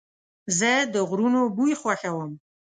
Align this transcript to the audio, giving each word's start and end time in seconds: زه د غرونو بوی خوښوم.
زه 0.59 0.71
د 0.93 0.95
غرونو 1.09 1.41
بوی 1.55 1.73
خوښوم. 1.81 2.31